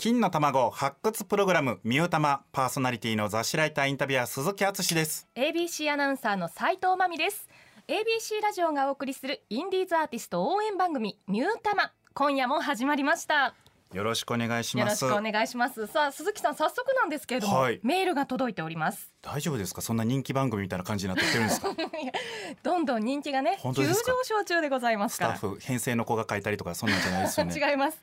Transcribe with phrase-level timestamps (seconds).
[0.00, 5.28] 金の卵発掘プログラムミュータマパーソナリティの雑誌ライターインタビュアー鈴木敦です。
[5.34, 7.46] ABC アナウンサーの斉藤真美です。
[7.86, 13.54] ABC ラジオがお送りするインディーズアーティスト応援番組ミュータマ今夜も始まりました。
[13.92, 15.86] よろしくお願いしよろしますくお願いします。
[15.88, 17.80] さあ鈴木さん早速なんですけれども、はい。
[17.82, 19.10] メールが届いております。
[19.20, 19.80] 大丈夫ですか？
[19.82, 21.70] そんな人気番組みたいな感じになってきてるんですか？
[22.62, 25.36] どんどん人気がね急上昇中でございますから。
[25.36, 27.54] スタッフ編成の子が書いたりとかそんなんじゃないですよね。
[27.70, 27.98] 違います、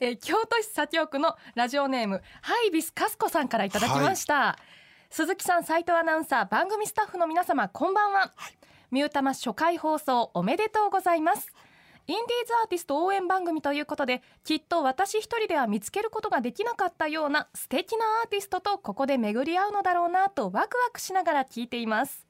[0.00, 4.58] えー京都市左京区のラジオネームハイビスカスコさんからいただきました、
[5.08, 8.32] 鈴木さん斉藤アナウンサー番組スタッフの皆様こんばんは、
[8.90, 11.48] ミュータマ初回放送おめでとうございます
[12.10, 22.26] インディーズアーティスト応援番組ということできっと私一人では見つけることができなかったような素敵なアーティストとここで巡り合うのだろうなとワクワクしながら聞いています。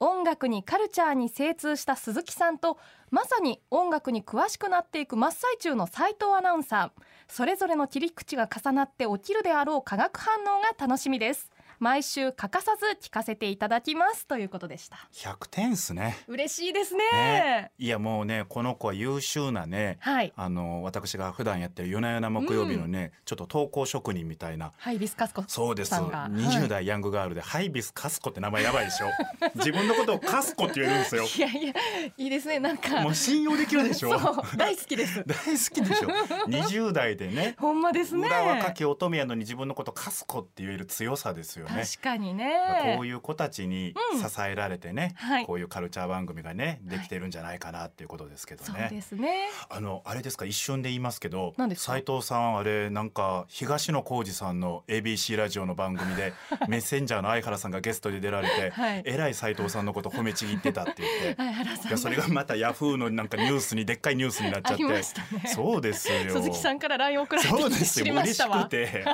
[0.00, 2.76] 音楽にカルチャーに精通した鈴木さんと
[3.10, 7.02] まさに音楽に詳しくなっていく真っ最中の斉藤アナウンサー。
[7.26, 11.51] それぞれの切り口が重なって起きるであろう化学反応が楽しみです。
[11.82, 15.08] 毎週欠かさず聞かせていただきますということでした。
[15.14, 16.16] 100点っすね。
[16.28, 17.02] 嬉しいですね。
[17.12, 17.72] ね。
[17.76, 20.32] いやもうねこの子は優秀なねはい。
[20.36, 24.70] あの私が普段やってる夜な夜な木曜日のね、ちょっと投稿職人みたいな。
[24.78, 25.90] はいビスカスコそうです。
[25.90, 29.08] さんが20代ヤングガールでハイビスカスコって名前やばいでしょ。
[29.56, 31.24] 自分のことをカスコって言えるんですよ。
[31.24, 31.74] いやいや
[32.16, 32.60] いいですね。
[32.60, 33.00] なんか。
[33.00, 34.16] もう信用できるでしょ。
[34.20, 34.56] そう。
[34.56, 35.16] 大好きです。
[35.26, 35.42] 大好
[35.74, 36.08] きでしょ。
[36.46, 38.28] 20代でねほんまですね。
[38.28, 42.94] 裏若き乙女やのに自分のことカスコって言える強さですよね確かにね。
[42.96, 44.20] こういう子たちにうん。
[44.22, 45.46] 支えられてね、はい。
[45.46, 48.70] こういうカルチャー番組がねできてるんじゃないかなっていうことですけどね。
[48.80, 49.48] そうですね。
[49.68, 56.32] あのあれですか一瞬で言いますけど斉藤さんあれなんか東野幸治さんの ABC ラジオの番組で
[56.68, 59.02] メッセンジャーの相原さんがゲストで出られて、はい。
[59.04, 61.42] えらい斉藤さんのこと褒めちぎってたって言って。
[61.42, 64.84] はいやそれがまたヤフーのなんかニュースにでっかいニュースになっちゃって。
[64.92, 65.02] ね。
[65.46, 66.32] そうですよ。
[66.32, 68.04] 鈴木さんから LINE 送られてそうですよ。
[68.14, 69.04] 嬉ましくて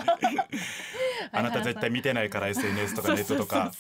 [1.33, 3.73] あなた絶対見てないから SNS とかネットとか。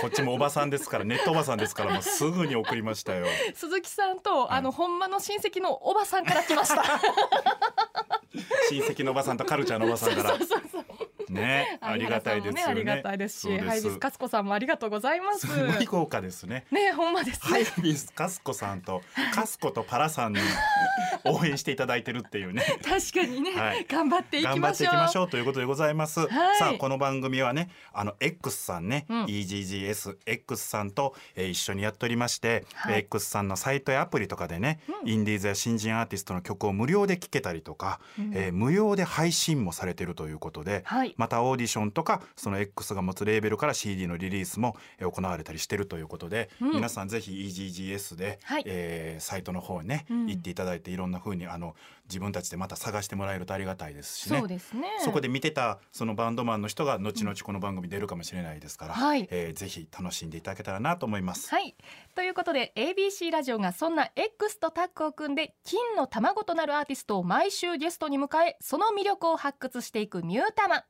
[0.00, 3.26] こっちもおばさんですからネットおばさんですからもうすぐに送りましたよ。
[3.54, 6.82] 鈴木さんと、あのほんまの親戚のおばさんから来ました。
[8.70, 10.30] 親戚のおばさんとカルチャーのおばさんから。
[10.30, 10.84] そうそうそう
[11.32, 11.78] ね。
[11.82, 12.64] ありがたいですよね。
[12.64, 15.46] ありがたいですしハイビスカスコさんもありがとうございます。
[15.46, 16.64] すごい豪華ですね。
[16.70, 19.02] ねほんまですね、ハイビスカスコさんと
[19.34, 20.40] カスコとパラさんに
[21.24, 22.62] 応援していただいてるっていうね。
[22.84, 23.84] 確かにね、はい。
[23.84, 26.20] 頑張っていき頑張っていましょうきましょうということでございます。
[26.20, 26.58] はい。
[26.58, 29.24] さあこの番組はねあの X さんね、うん。
[29.24, 32.94] EGGS X さんと、えー一緒にやっておりまして、はい。
[32.94, 38.00] えー X さんのサイトやアプリとかでね、インディーズや新人アーティストの曲を無料で聴けたりとか、
[38.32, 46.72] えー無料で配信もされてるということで、はいまたオーディションとかその X が持つレーベルから CD のリリースもえー行われたりしてるということで、うん。
[46.72, 48.64] 皆さんぜひ EGGS で、はい。
[48.66, 50.26] えーサイトの方にね、うん。
[50.26, 51.76] 行っていただいていろんな風にあの
[52.08, 54.40] 自分たちでまた探してもらえるとありがたいですしね。
[54.42, 54.58] ね。
[55.04, 59.28] そこで見てたそのバンドマンの人が後々この番組出るかもしれないですから、はい。
[59.30, 61.48] えーぜひ楽しんでいただけたらなと思います。
[61.50, 61.76] はい。
[62.16, 70.84] ということで ABC ラジオがそんな X とタッグを組んで金の卵となるアーティストを毎週ゲストに迎えその魅力を発掘していくミュータマ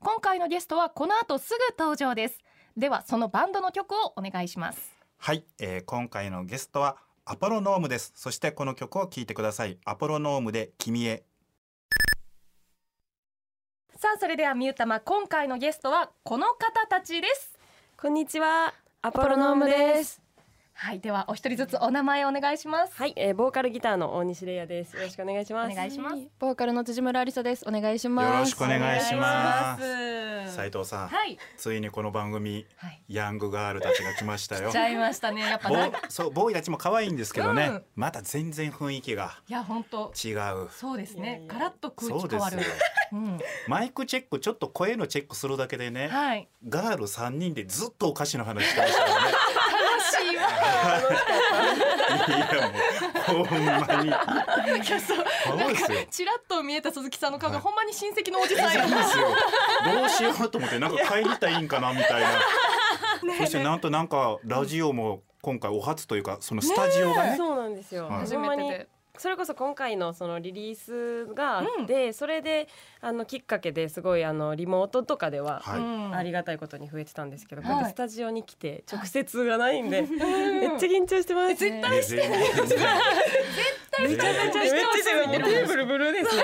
[0.00, 2.38] 今回のゲストはこの後すぐ登場です
[2.76, 6.96] ではそのバンドの曲をお願いしますはい、えー今回のゲストは
[7.30, 8.12] アポロノームです。
[8.14, 9.76] そしてこの曲を聴いてください。
[9.84, 11.24] アポロノームで君へ。
[13.96, 17.58] さあそれではミュータマ今回のゲストはこの方たちです
[18.00, 18.72] こんにちは、
[19.02, 20.27] アポロノームです。
[20.80, 24.94] はいではお一人ずつお名前お願いしますはい、えー、ボーカルギターの大西レイヤです。
[24.94, 25.72] よろしくお願いします。
[25.72, 27.64] お願いしますボーカルの辻村ありさです。
[27.66, 28.32] お願いします。
[28.32, 34.78] よろしくお願いします斉藤さん、はいついにこの番組はいヤングガールたちが来ましたよ来ち。
[34.78, 35.68] ゃいましたねやっぱ
[36.08, 40.34] そうボーイたちも可愛いんですけどね、うんまた全然雰囲気がいや本当違
[40.64, 40.68] う。
[40.70, 42.70] そうですねガラッと空そうですよ気変わる。
[43.12, 49.32] うんマイクチェックちょっと声のチェックするだけでね、はいガール3人でずっとお菓子の話してましたからね。
[53.32, 54.08] もうほんまに。
[54.08, 55.98] いやそうそうですよ。
[56.10, 59.26] ちらっと見えた鈴木さんの顔がはいほんまに親戚のおじさんやそうですよ。
[59.94, 62.28] どうしようと思ってなんか買いに行ったらいいんかなみたいな。
[63.38, 67.36] そしてなんとなんかラジオも今回お初というかそのスタジオがね。
[67.36, 68.08] そうなんですよ。
[68.08, 72.68] 初めてでそれこそ今回のそのリリースがあって、それで
[73.00, 75.60] あのきっかけですごいあのリモートとかでは。
[75.64, 75.78] はい。
[75.78, 80.10] うんありがたいことに増えてたんですけど、はいこうやってスタジオに来て直接がないんで、めっ
[80.78, 81.56] ちゃ緊張してます。
[81.56, 82.38] 絶対してない。
[82.38, 82.76] 絶
[83.90, 84.76] 対めちゃめちゃして
[85.38, 86.42] テーブルブルーですね。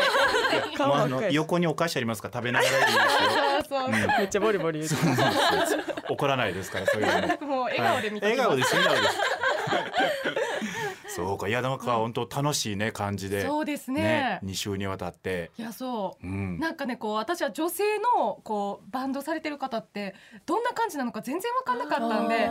[0.77, 3.81] 顔もうあばっかりの横にお菓子ありますから食べながらでいいですよ。
[3.81, 5.17] そうめっちゃボリボリ言ってま
[5.67, 5.77] す。
[6.09, 7.47] 怒らないですからそういうの。
[7.47, 10.74] もう笑顔で見てはい笑顔です笑顔です。
[11.17, 11.49] そうか。
[11.49, 13.47] いやなんか本当楽しいね感じで。
[13.47, 14.41] そうですね。
[14.45, 15.51] 2週にわたって。
[15.59, 16.27] いやそう。
[16.27, 16.59] うん。
[16.59, 17.85] なんかねこう私は女性
[18.17, 20.15] のこうバンドされてる方って
[20.47, 22.47] どんな感じなのか全然分かんなかったんで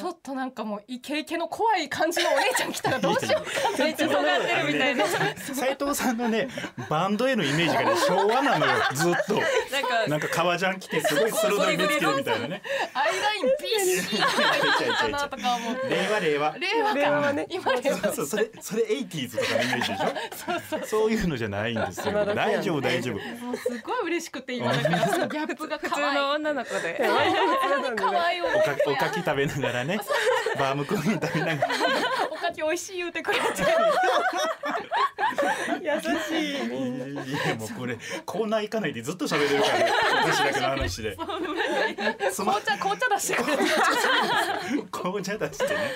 [0.00, 5.04] ちょっとなんかもうイケイケの怖い感じのお姉ちゃん来たらどうしようかめっ ちゃ尖ってるみたいな。
[5.36, 6.48] 斉藤さんのね
[6.88, 9.34] バンドへのイメージがね 昭和なのよずっと。
[9.34, 12.62] なんかなんか革ジャン着てすごい鋭い目つけるみたいなね。
[12.94, 16.54] アイラインビシッかなとか思って令和令和。
[16.58, 17.46] 令和ね。
[17.50, 17.96] 今令和。
[17.98, 20.86] そうそうそれそれエイティーズとかのイメージでしょ？
[20.86, 22.24] そういうのじゃないんですよ。
[22.34, 23.14] 大丈夫大丈夫。
[23.44, 24.98] もうすごい嬉しくて今だから
[25.28, 27.00] ギャップが普可愛い通の女の子で。
[27.96, 30.00] 可愛いおおかおかき食べながらね
[30.58, 31.68] バームクーヘン食べながら。
[32.30, 33.44] おかき美味しい言うてくれて
[35.82, 36.52] 優しい。
[36.52, 36.64] い
[37.48, 39.92] やもうこれコーナー行かないでずっと喋れるからね。
[40.24, 41.16] 私だけの話で。
[41.16, 43.62] 紅茶紅茶出してくれて
[44.90, 45.90] 紅茶出してね。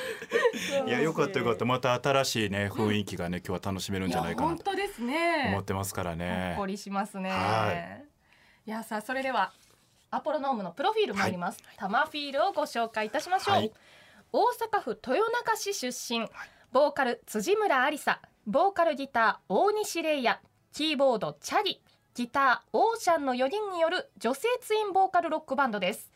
[0.86, 1.64] いやよかったよかった。
[1.64, 5.46] また新しいね雰囲気がね今日は楽しめるんじゃないかな本と当ですね。
[5.48, 7.72] 思ってますからほっねこりしますね。、は
[8.66, 8.70] い。
[8.70, 9.52] やさあそれでは
[10.10, 11.58] アポロノームのプロフィール参ります。
[11.76, 13.54] タマフィールをご紹介いたしましょう。
[13.56, 13.72] はい。
[14.32, 14.40] 大
[14.78, 16.26] 阪府豊中市出身、
[16.72, 20.40] ボーカル辻村ありさ、ボーカルギター大西玲也、
[20.72, 21.80] キーボードチャリ、
[22.14, 26.10] ギターオーシャンの4人による女性ツインボーカルロックバンドです。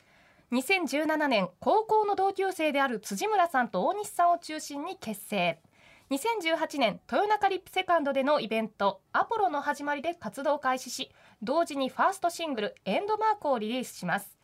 [0.53, 5.61] 2017年高校の同級生である辻村さんと大西さんを中心に結成。
[6.11, 14.37] 2018年豊中リップセカンドでのイベント「アポロの始まり」で活動開始し同時にファーストシングル「エンドマーク」をリリースします。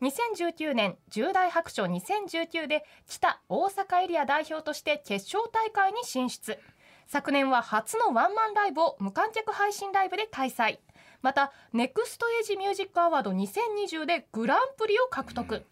[0.00, 6.58] 2019年重大白書2019で北大阪エリア代表として決勝大会に進出。
[7.06, 10.78] 昨年は初のワンマンライブを無観客配信ライブで開催。
[11.22, 15.64] またネクストエイジミュージックアワード2020でグランプリを獲得、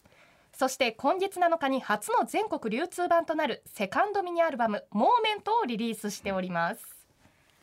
[0.56, 6.82] そして今月7日に初の全国流通版となるセカンドミニアルバム「モーメント」をリリースしております。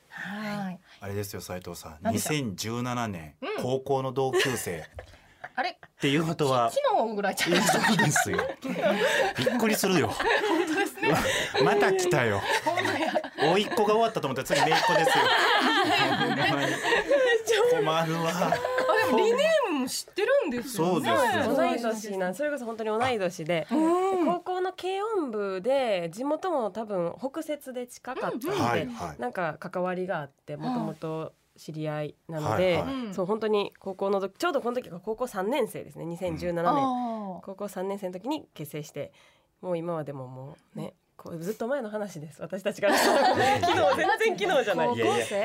[0.10, 0.80] はい。
[1.00, 1.98] あれですよ斉藤さん。
[2.02, 3.64] 何でしょう2017年うん。
[3.64, 4.80] 高校の同級生。
[4.80, 4.84] っ
[5.56, 5.78] あれ？
[6.02, 8.38] ていうことは昨日ぐらいちゃいやそうですよ。
[9.38, 10.12] びっくりするよ。
[11.64, 12.42] また来たよ。
[13.40, 15.24] 甥っ子が終わったと思ったら次姪っ子ですよ
[17.80, 18.30] 困るわ。
[18.30, 18.52] あ
[19.06, 21.10] でもリネームも知ってるんですよね。
[21.10, 24.26] そうです同い年なんそれこそ本当に同い年で、うん。
[24.26, 29.22] 高校の軽音部で地元も多分北摂で近かったので、はいはい。
[29.22, 32.94] なんか関わりがあってもともと知り合いなので、はいはい。
[32.94, 33.14] うん。
[33.14, 39.12] そう本当に高校の時ちょうどこの時が高校3年生ですね2017年、あ高校3年生の時に結成して
[39.62, 42.40] もう今はでももうねこうずっと前の話です。
[42.42, 43.36] 私たちからしたら。
[43.60, 44.88] 昨日全然昨日じゃない。
[44.90, 45.36] 高校生？
[45.36, 45.40] い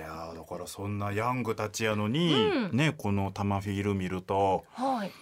[0.00, 2.76] やーだからそんなヤングたちやのに、うん。
[2.76, 5.12] ねこのタマフィール見るとーはい。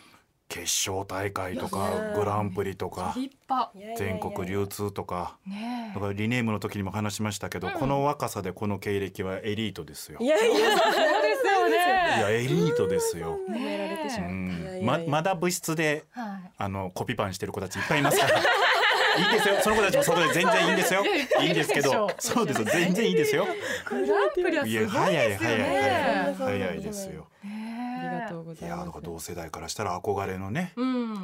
[0.49, 2.13] 決勝大会といかや。
[2.15, 3.15] グランプリとか
[3.97, 7.75] 全国流通とかねだからリネームの時にも話しましたけど、うん。
[7.75, 10.19] この若さでこの経歴はエリートですよ。
[10.21, 10.55] いやいや。
[10.55, 11.77] そうですよいね。
[12.23, 13.39] やエリートですよ。
[13.47, 16.51] 褒められてしうまままだ部室ではい。
[16.57, 18.41] あのコピーパンしてる子たちいっぱいいますから。
[19.19, 19.55] いいですよ。
[19.63, 21.05] その子たちも外で全然いいんですよ。
[21.41, 22.67] いいんですけど、そうですよ。
[22.67, 23.47] 全然いいですよ。
[23.89, 24.97] グランプリはすごいいやですよね。
[24.99, 27.29] 早い早い早いね早いですよ。
[27.43, 31.13] あねりがとうごいやざいますだから同世代からしたら憧れのね、うん。
[31.13, 31.17] う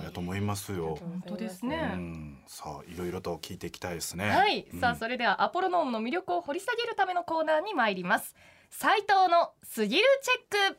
[0.00, 0.96] んやと思いますよ。
[1.00, 1.76] 本当ですうね。
[1.76, 4.28] んさあいろいろと聞いていきたいですね。
[4.30, 8.34] はい、うんさあそれではアポロノームの魅力を掘り下げるためのコーナーに参ります
[8.70, 10.78] 斉藤のすぎるチェック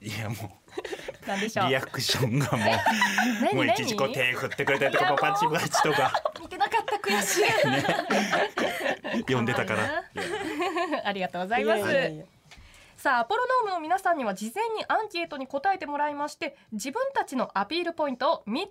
[0.00, 0.60] いやも
[1.26, 1.66] なんでしょう。
[1.66, 2.68] うリアクションがもう。
[3.42, 6.12] 何もういちいちこう手振ってくれたりとかもうパチパチとか。
[6.40, 9.18] 見てなかった悔しい。
[9.18, 10.04] 読んでたから。
[11.04, 11.78] ありがとうございます。
[11.78, 12.24] いやいやいや。
[12.96, 18.66] さあアポロノームの皆さんには事前にアンケートに答えてもらいまして自分たちのアピールポイントを3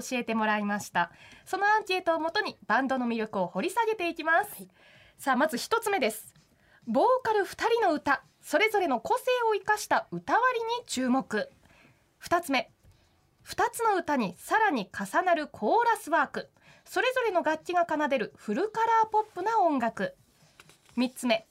[0.00, 1.10] つ教えてもらいました。
[1.46, 4.68] そのアンケートをもとにバンドの魅力を掘り下げていきます、
[5.18, 6.32] さあまず1つ目です。
[6.86, 11.48] ボーカル2人の歌それぞれの個性を生かした歌割りに注目
[12.22, 12.70] 2つ目。
[13.44, 16.50] 2つの歌にさらに重なるコーラスワーク。
[16.84, 20.14] それぞれの楽器が奏でるフルカラーポップな音楽。
[20.96, 21.48] 3つ目。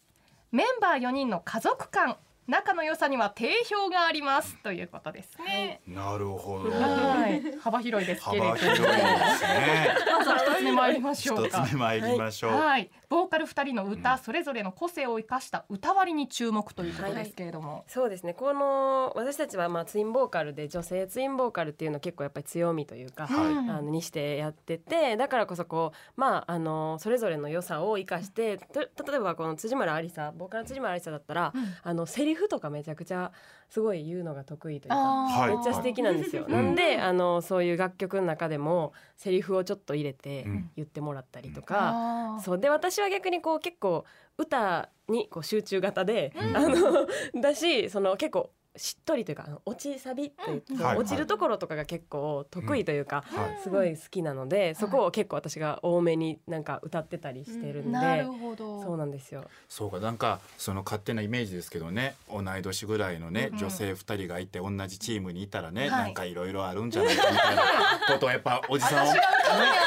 [0.52, 6.72] メンバー4人の家族感仲の良さには定評がありますということですね、なるほど。
[6.72, 8.56] はい、幅広いですけれども。
[8.56, 9.96] 幅広いですね。
[10.12, 12.52] まずは一つ目参りましょう一かつ目参りましょう。
[12.52, 18.34] はい、ボーカル2人の歌、それぞれの個性を生かした歌割りに注目ということですけれども、そうですね。
[18.34, 23.46] この私たちはまあツインボーカルで女性ツインボーカルっていうのは結構やっぱり強みというか、はい。
[23.46, 31.62] うんあのにしてやっててだからこそこうまああのそれぞれの良さを生かしてと例えばこの辻村ありさボーカルの辻村ありさだったら、うん。
[31.84, 33.32] あのセリリフとかめちゃくちゃ
[33.70, 35.48] すごい言うのが得意というか。
[35.48, 36.46] めっちゃ素敵なんですよ。
[36.48, 36.52] い。
[36.52, 40.70] なんで、あのそういう楽曲の中でもセリフをちょっと入れてうん。
[40.76, 41.92] 言ってもらったりとか、
[42.36, 42.42] あー。
[42.42, 42.60] そう。
[42.60, 44.06] で私は逆にこう結構
[44.38, 46.58] 歌にこう集中型で、うん。
[46.58, 47.08] あの
[47.42, 50.82] だしその結構しっとりというか落ちサビって言って、うん。
[50.82, 50.98] はい。
[50.98, 53.64] 落ちるところとかが結構得意というか、はい。
[53.64, 58.82] すごい好きなので、そこを結構私が多めになんか歌ってたりしてるんで、なるほど。
[58.82, 59.44] そうなんですよ。
[59.68, 65.90] そうかなんかその勝手なイメージですけどね同い年ぐらいのね、うん女性2人がいて同じチームにいたらね、はい。
[65.90, 67.64] なんかいろいろあるんじゃないかみたいな
[68.08, 69.20] ことをやっぱおじさんを、ね、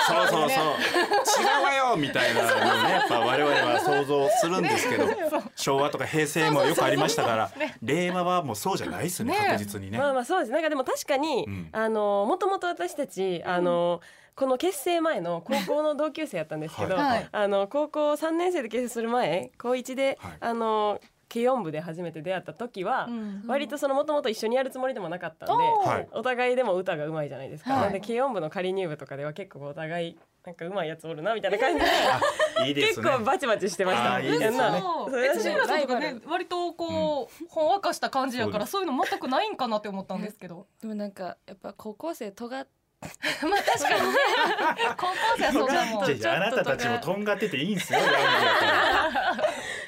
[0.07, 0.65] そうそうそう。
[1.43, 5.09] 違うわよみたいなねやっぱ我々は想像するんですけど、
[5.57, 7.53] 昭和とか平成もよくありましたから
[7.83, 9.99] 令和はもうそうじゃないですねね確実にね。
[9.99, 10.53] まあまあそうです。
[10.53, 11.69] なんかでも確かに、うん。
[11.73, 14.01] あのもともと私たちあの、
[14.35, 20.33] この結成前の高校の同級生やったんですけど、あの高校3年生で結成する前高1で、はい。
[20.41, 21.01] あの
[21.33, 25.65] 軽音部で初めて出会った時は、うん割とそのもともと一緒にやるつもりでもなかったんで、
[26.13, 32.21] お互いでも歌が上手いじゃないですか、で軽音部の仮入部とかでは結構お互いなんか上手いやつおるなみたいな感じであ
[32.67, 33.05] いいですね。
[33.05, 34.21] 結構バチバチしてました。
[34.21, 34.83] いいですね。
[35.35, 40.67] 辻村さんとね割とこう、ほんわかした感じやからそそういうの全くないんかなって思ったんですけど。
[40.81, 42.67] でもなんかやっぱ高校生尖っ
[43.05, 44.13] まあ確かに。
[44.13, 44.19] ね
[44.97, 46.03] 高校生はそんなも。
[46.03, 47.99] んじゃあじゃああなたたちもとんがってていいんですよ。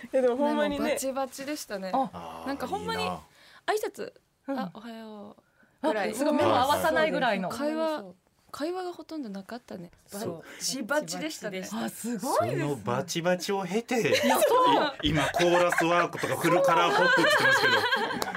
[0.13, 0.93] やでもほんまにね。
[0.93, 1.91] バチバチでしたね。
[1.93, 2.11] あ。
[2.13, 3.21] あーなんかほんまに挨
[3.85, 4.13] 拶？
[4.49, 4.59] うん。
[4.59, 5.37] あおはよ
[5.83, 6.11] うぐらい。
[6.13, 7.49] あすごい目も合わさないぐらいの。
[7.49, 8.05] 会話
[8.53, 9.91] 会話がほとんどなかったね。
[10.13, 10.45] バそう。
[10.63, 11.69] チバチでしたね。
[11.73, 12.69] あすごそいですね。
[12.69, 14.15] のバチバチを経てい
[15.03, 17.67] 今コーラスワークとかフルカラーポップって言ってますけ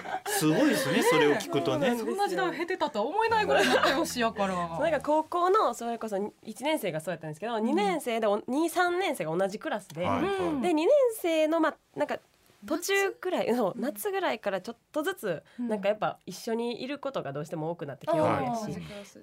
[0.04, 0.09] ど
[0.40, 1.96] すごいですねそれを聞くとね。
[1.98, 4.56] そんな時代を経てたとは思えないぐらい仲良しやから。
[4.56, 6.32] なんか高校のそれこそ1
[6.62, 10.88] 年生がそうやったんですけど、2年生で23年生が同じクラスで、はいうんで2年
[11.22, 12.20] 生のまなんか
[12.66, 15.68] 途中くらいそう夏ぐらいからちょっとずつ、うん。
[15.70, 18.46] なんかやっぱ一緒にいることがどうしても多くなってきて、はい。
[18.46, 18.72] やし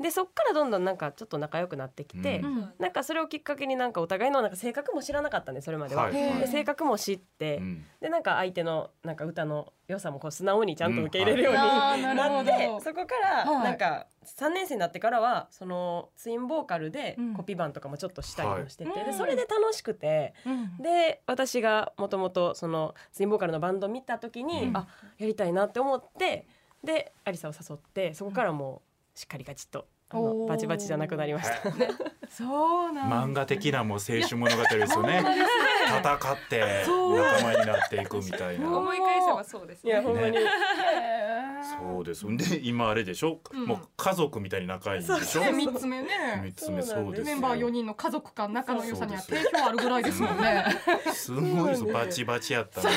[0.01, 2.47] でそっからどんどんなんかちょっと仲良くなってきて、うん。
[2.47, 6.05] うんなんかそれをきっかけになんかお互いのなんか性格も知らなかったんでそれまでは。
[6.05, 6.13] はい。
[6.13, 7.85] で性格も知って、うん。
[8.01, 11.65] でなんか相手のなんか歌の良さもこう素直にちゃんと受け入れるように、うん。
[11.67, 13.65] はいあーなってどそこからはい。
[13.65, 17.35] なんか3年生になってからはそのツインボーカルでうん。
[17.35, 19.05] コピー版とかもちょっとしたりもしてて、はい。
[19.05, 20.83] でそれで楽しくてうん。
[20.83, 24.77] で私がもともとそのツインボーカルのバンド見た時に、うん。
[24.77, 24.87] あ
[25.19, 26.47] やりたいなって思って
[26.83, 28.83] でアリサを誘ってそこからも
[29.15, 31.73] うしっかりガチッとあのバチバチじゃなくなりました。
[32.29, 35.25] そうなん漫画的なもう青春物語ですよね。
[35.89, 38.77] 戦って仲間になっていくみたいな。
[38.77, 40.07] 思い返せばそうですいやね。
[40.07, 40.39] ほんまに、
[41.81, 42.27] そうです。
[42.37, 43.67] で今あれでしょ、うん。
[43.67, 45.41] もう家族みたいに仲いいんでしょ？
[45.41, 45.53] ね。
[45.53, 46.09] 三つ目ね。
[46.43, 47.35] 三つ目そうですそうですよ。
[47.35, 50.65] メンバー4人の家族間仲の良さには定評あるぐらいですもんね。
[51.13, 51.33] す。
[51.33, 52.97] ごいですバチバチやったのに。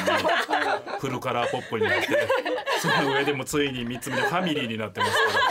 [0.99, 2.07] フルカラーポップになって
[2.81, 5.48] その上でもついに三つ目でファミリーになってますから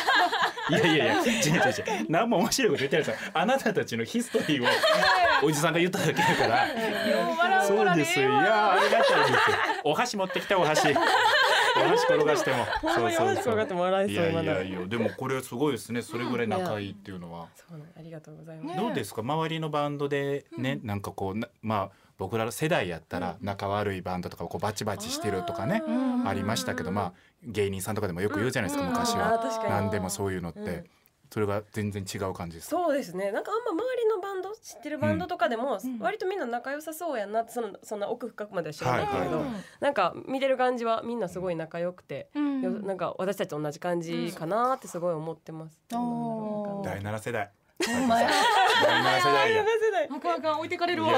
[0.70, 4.68] いやいやいや 違う違う違う何も面白いこと言ってないですよあなたたちのヒストリーを
[5.44, 9.37] おじさんが言っただけだからそうですよいやありがたいですよ
[9.84, 17.48] お箸持ってきたお箸お箸転がしてもほんまに同じ子がっても笑いいそう今ならやいやいやでもこれすごいですねそれぐらい仲いいっていうのは。
[17.54, 18.76] そうありがとうございます。
[18.76, 27.12] ねどうですか周りのバンドでね、なんかこうなまあ僕ら世代やったら仲悪いバンドとかこうバチバチしてるとかね、うんありましたけどまあ
[27.44, 30.84] 芸人さんとかでもよく言うじゃないですか、昔は、何でもそういうのって、うん。
[31.30, 32.76] それが全然違う感じですか？
[32.76, 33.30] そうですね。
[33.30, 35.98] なんかあんま周りのバンド知ってるバンドとかでも、ん。
[36.00, 39.06] 割とみんな仲良さそうやなってそのそんな奥深くまでは知らない。
[39.06, 39.44] けれど、はい。
[39.44, 42.62] はいなんか見てる感じはみんなすごい仲良くて、うん。
[42.62, 45.78] よなんか私たちと同じ感じかなってすごい思ってます。
[45.90, 45.98] 第
[47.02, 47.50] 7世代
[47.87, 48.28] ほんまや。
[48.82, 51.12] 第7世代や世代なかなか置いてかれるわ。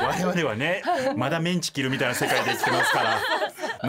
[0.00, 0.82] 我々はね
[1.16, 3.20] まだメンチ切るみたいな世界で生きてますから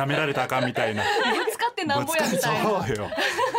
[0.04, 1.04] 舐められたらあかんみたいな。
[1.04, 2.86] ぶつかってなんぼやみたいな。
[2.86, 3.10] そうよ。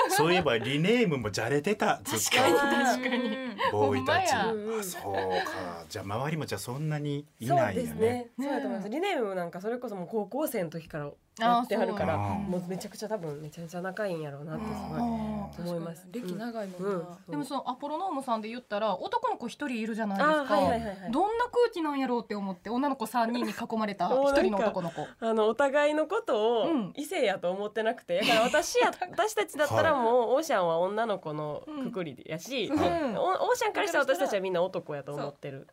[0.08, 2.24] そういえばリネームもじゃれてたずっと。
[2.36, 3.38] 確かに確かに。
[3.72, 5.84] ボーイたちあそうか。
[5.88, 8.26] じゃあ周りもじゃあそんなにいないんやねですね。
[8.38, 8.88] そうやと思います。
[8.88, 16.06] リネームなんかそれこそもう高校生の時からやってはるから、もうめちゃくちゃ多分めちゃめちゃ仲いいんやろうなってすごいあ思います。
[16.12, 16.98] 歴長いもんうん。
[16.98, 21.12] な、でもそのアポロノームさんで言ったら男の子一人いるじゃないですか、はいはいはいはい。
[21.12, 25.06] どんな空気なんやろうって思って女の子三人に囲まれた 一人の男の子。
[25.20, 26.92] あのお互いのことをうん。
[26.96, 32.76] 異性やと思ってなくて、だから私や 私たちだったらもうオーシャンは女の子のくくりやし、う。
[32.76, 33.16] ん。
[33.16, 35.66] おオーシシャンからしたら私たちはみんな男やと思ってる。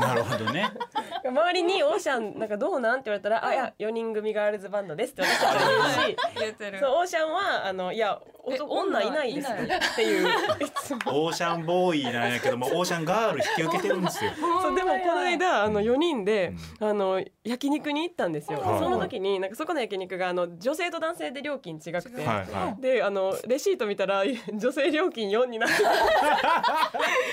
[0.00, 0.70] なるほどね。
[1.24, 3.00] 周りにオーシャンなんかどうなん？
[3.00, 6.78] って言われたら「あいや4人組ガールズバンドです」って私たちは言うし言ってる。
[6.80, 11.24] そうオーシャンはあのいや女いないですっていういつも。
[11.26, 14.30] オーシャンボーイなんやけどもオーシャンガール引き受けてるんですよ。
[14.62, 25.90] そうでもこの間あの4人で、あの焼肉に行ったんですよ、はいその時になんかそこの焼肉があの女性と男性で料金違くて、はいはであのレシート見たら 女性料金4になってた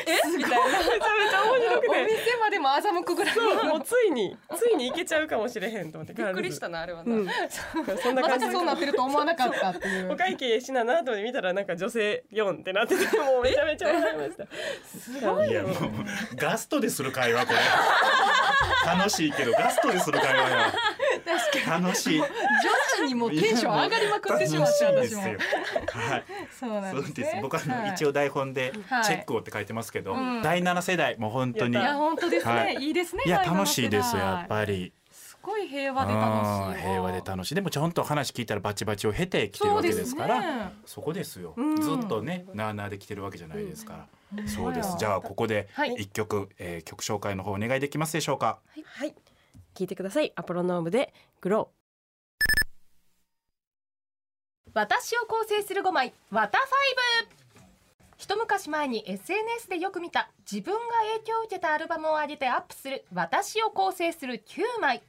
[0.08, 0.38] え？
[0.38, 0.80] みたいな。
[0.80, 3.36] めちゃめちゃ面白くおて店までも欺くぐらい。
[3.36, 6.14] そうもうついについに行けちゃうかもしれへんと思って。
[6.14, 7.28] びっくりしたなあれはな、うん、
[8.02, 8.52] そんなま感じ。
[8.52, 10.12] そうなってると思わなかったっていう。
[10.12, 14.46] お会計しななと見たらなんか女性4ってなっててもうめちゃめちゃ笑いました。
[14.86, 15.50] すごい。
[15.50, 15.74] いやもう
[16.36, 17.60] ガストでする会話これ。
[18.86, 20.74] 楽しいけどガストでする会話や。
[21.80, 22.20] 楽しい。
[22.20, 22.28] 女
[22.98, 25.22] 子にもテンション上がりまくってしまって私も。
[25.22, 25.38] はい。
[26.58, 27.42] そうなんそうですですね。
[27.42, 30.42] 僕は一応台本ではいチェックをって書いてますけど、うん。
[30.42, 31.74] 第七世代もう本当に。
[31.74, 32.76] いや本当ですね、はい。
[32.76, 34.94] い、いですねいや楽しいですやっぱり。
[34.96, 34.97] す
[35.48, 37.56] ごい平和でうん楽しい平和で楽しい。
[37.56, 41.82] でもちゃんと話聞いたらバチバチを経てきてるわけですからそねこですよ、うん。
[41.82, 44.48] ずっとねなあなあで来てるわけじゃないですから、ん。
[44.48, 44.98] そうです。
[45.00, 45.94] じゃあここではい。
[45.96, 48.60] 一曲、えー曲紹介の方お願いできますでしょうか？
[48.86, 49.16] はい。
[49.74, 50.32] 聞いてください。
[50.36, 51.72] アポロノームでグロ
[54.74, 57.38] 私を構成する5枚「ワタファイブ。
[58.18, 60.80] 一昔前に SNS でよく見た自分が
[61.14, 65.04] 影響を受けたアルバムを上げてアップする私を構成する9枚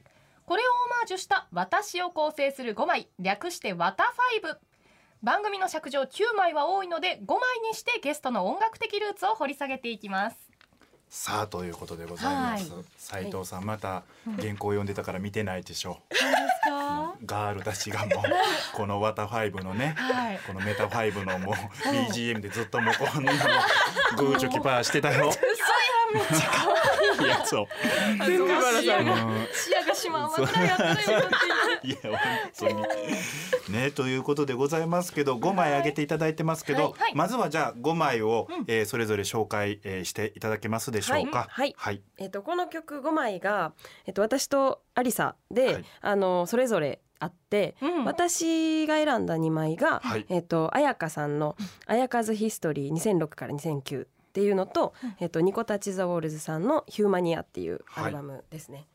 [0.49, 3.07] これをオマージュした私を構成する5枚。
[3.19, 4.57] 略してワタファイブ。
[5.21, 10.37] 番組の尺上9枚は多いので5枚にしてゲストの音楽的ルーツを掘り下げていきます。
[11.07, 12.71] さあということでございます。
[12.73, 12.83] はい。
[12.97, 14.01] 斉藤さんまた
[14.41, 17.13] 原稿を読んでたから見てないでしょ何ですか？
[17.27, 18.09] ガールたちがもう
[18.75, 20.39] この「ワタファイブのねはい。
[20.47, 21.55] このメタファイブのもう
[21.89, 23.39] BGM でずっともうこんなの
[24.17, 25.29] グーチョキパーしてたよ。
[25.29, 25.31] い
[27.27, 27.67] やそう。
[28.25, 30.77] 全部バラさんがうん視野がしまうぐらいやっ
[31.83, 32.17] いや本
[32.57, 32.83] 当に。
[33.83, 36.93] ねということでございますけど5枚あげていただいてますけど、はい。
[36.99, 37.15] はい。
[37.15, 41.47] まずはじゃあ5枚を、えーそれぞれ紹介、えーしていただけますでしょうか？
[41.49, 41.73] はい。
[41.77, 42.01] はい。
[42.17, 43.73] えっとこの曲5枚が
[44.05, 45.85] えっと私とアリサで、はい。
[46.01, 48.05] あのそれぞれあって、うん。
[48.05, 50.25] 私が選んだ2枚が、はい。
[50.29, 58.85] えっと絢香さんの「ayaka's History 2006から2009」っていうのと、えっと NICO Touches the Walls さんの「ヒューマニア」っていうアルバムですね。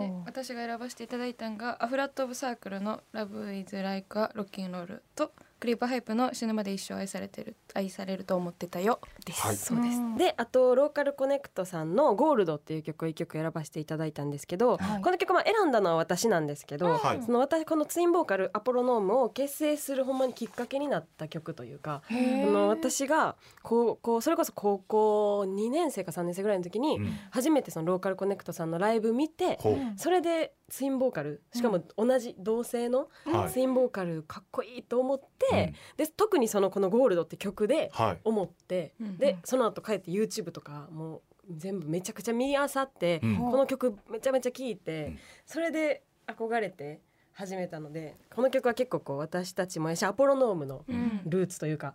[0.00, 9.40] で私が選ばせていただいたのが a flood of circle の「LOVE IS LIKE A ROCK'N'ROLL」とクリープハイプの「死ぬまで一生愛されてる愛されると思ってたよ」です。
[9.42, 9.56] はい。
[9.56, 9.98] そうです。
[9.98, 10.16] うん。
[10.16, 15.02] であとローカルコネクトさんの「ゴールド」っていう曲を一曲選ばせていただいたんですけど、はい。
[15.02, 17.22] この曲まあ選んだのは私なんですけど、はい。
[17.22, 27.12] その私このツインボーカルアポロノームを結成するほんまにきっかけになった曲というか、ああの私が高校それこそ高校2年生か3年生ぐらいの時に、うん。
[27.30, 29.76] 初めてそのローカルコネクトさんのライブ見て、ほう。
[29.96, 33.50] それでツインボーカルしかも同じ同性のはい。
[33.52, 36.04] ツインボーカルかっこいいと思って、うん。
[36.04, 38.18] で特にそのこの「ゴールド」って曲ではい。
[38.24, 41.22] 思って、うんでその後帰って YouTube とかもう
[41.56, 43.36] 全部めちゃくちゃ見あさって、うん。
[43.36, 45.18] この曲めちゃめちゃ聴いて、うん。
[45.44, 47.00] それで憧れて
[47.32, 51.22] 始めたのでこの曲は結構こう私たちもやしアポロノームのうん。
[51.26, 51.94] ルーツというか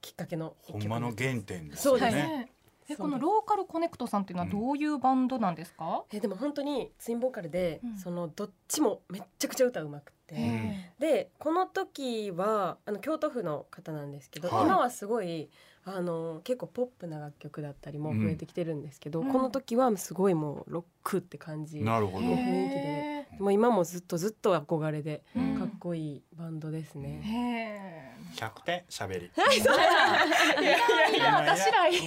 [0.00, 2.16] きっかけのほんまの原点ですよそうです。
[2.16, 2.51] ね。
[2.88, 7.98] えこのローカルコネクトさんっていうのはどういうバンドなんですか、えでも本当にツインボーカルで、うん。
[7.98, 10.74] そのどっちもめっちゃくちゃ歌うまくて、ん。
[10.98, 14.64] でこの時はあの京都府の方なんですけど、はい。
[14.64, 15.48] 今はすごい
[15.84, 19.32] あの結構ポップな楽曲だったりも増えてきてるんですけど、うん。
[19.32, 22.26] この時はすごいもうロックって感じ、なるほど。
[22.26, 25.58] 雰囲気でへもう今もずっとずっと憧れでうん。
[25.58, 27.20] かっこいいバンドですーね。
[27.24, 29.30] へ100点しゃべり。
[29.34, 31.98] ーいやいや私らいい。
[31.98, 32.06] ほ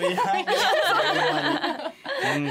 [2.39, 2.47] ん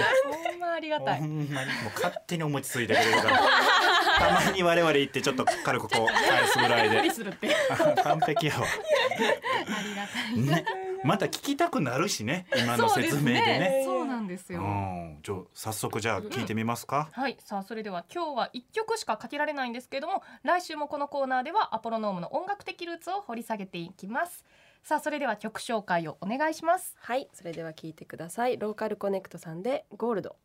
[0.60, 1.20] まありがたい。
[1.20, 1.48] ほんまに。
[1.48, 3.40] もう勝手にお餅ついてくれるから
[4.18, 7.10] たまに我々行ってちょっと軽くこう返すぐらいで。
[7.10, 7.54] するって。
[7.70, 10.62] あ 完璧やわ、ありがたい。
[10.62, 10.64] ね、
[11.04, 13.82] また聞きたくなるしね今の説明でね。
[13.84, 15.18] そうなんですよ、うん。
[15.22, 17.36] じゃあ早速じゃあ聞いてみますか、はい。
[17.40, 24.44] さあそれでは今日は一曲しかかけられないんですけれども来週もこのコーナーではアポロノームの音楽的ルーツを掘り下げていきます。
[24.82, 26.94] さあそれでは曲紹介をお願いします。
[27.00, 27.28] はい。
[27.32, 28.58] それでは聞いてください。
[28.58, 30.36] ローカルコネクトさんでゴールド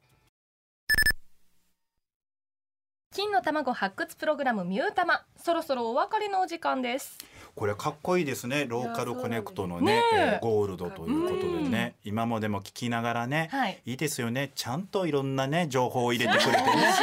[3.19, 7.17] 金の卵発掘プログラムミュータマそろそろお別れのお時間です。
[7.53, 8.65] これかっこいいですね。
[8.65, 10.03] ローカルコネクトのねね。
[10.13, 11.95] ええーゴールドということでね。
[12.05, 13.81] 今までも聞きながらね、はい。
[13.85, 14.51] いいですよね。
[14.55, 16.93] ちゃんといろんなね情報を入れてくれてね。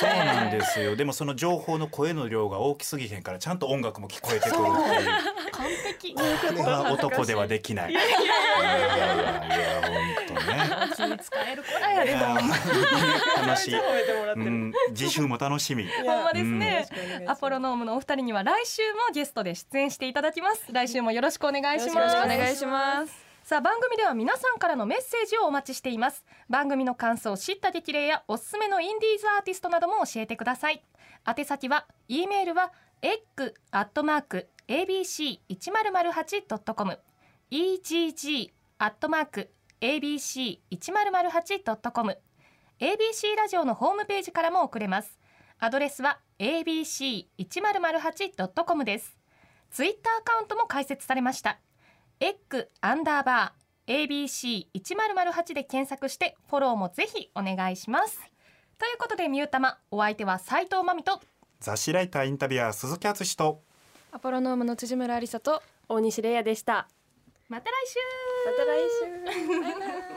[0.00, 0.96] そうなんですよ。
[0.96, 6.14] でもその情報の声の量が大きすぎへんからちゃんと音楽も聞こえてくるっていう完璧。
[6.14, 7.92] これは男ではできない。
[7.92, 8.34] いやいやいや。
[8.34, 9.92] いや本
[10.28, 11.18] 当ね。
[11.18, 12.34] 気使える子らやでも
[13.46, 13.78] 楽しい。
[14.34, 15.84] うん、次週も楽しみ。
[15.84, 16.86] いほんまですね。
[17.26, 20.66] アポロノームのお二人には来週もゲストで出演していただきます。
[20.72, 23.24] 来週もよろしくお願いしよろますしくお願いします。
[23.44, 26.24] さあ番組では皆さんからのメッセージをお待ちしています。
[26.48, 30.82] 番組の感想知った激励やおすすめのインディーズアーティストなども教えてください。
[31.26, 33.52] 宛先は e メールは egg
[34.68, 36.98] abc 一0 0 8 com
[37.50, 39.50] egg アットマーク
[39.80, 42.16] abc 一0 0 8 com
[42.80, 45.18] ABC ラジオのホームページからも送れます。
[45.60, 49.16] アドレスは abc 一0 0 8 com です。
[49.70, 51.60] ツイッターアカウントも開設されました。
[52.18, 58.18] エッグアンダーバー ABC 一0 0 8で検索してフォローもぜひお願いします。
[58.78, 61.20] ということでミュータマお相手は斉藤真美と
[61.60, 63.62] 雑誌ライターインタビュアー鈴木敦と
[64.14, 66.86] アポロノームの辻村ありさと大西玲也でした。
[67.48, 67.98] また来週
[68.46, 69.24] また来週。
[69.24, 70.13] バイバイ